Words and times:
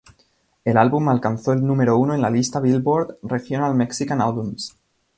El 0.65 0.77
álbum 0.77 1.09
alcanzó 1.09 1.53
el 1.53 1.63
número 1.63 1.95
uno 1.95 2.15
en 2.15 2.23
la 2.23 2.31
lista 2.31 2.59
"Billboard" 2.59 3.19
Regional 3.21 3.75
Mexican 3.75 4.19
Albums. 4.19 4.75